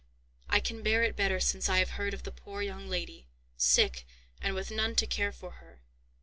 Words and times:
"I 0.49 0.59
can 0.59 0.81
bear 0.81 1.03
it 1.03 1.15
better 1.15 1.39
since 1.39 1.69
I 1.69 1.77
have 1.77 1.91
heard 1.91 2.15
of 2.15 2.23
the 2.23 2.31
poor 2.31 2.63
young 2.63 2.87
lady, 2.89 3.27
sick 3.55 4.07
and 4.41 4.55
with 4.55 4.71
none 4.71 4.95
to 4.95 5.05
care 5.05 5.31
for 5.31 5.51
her. 5.61 5.83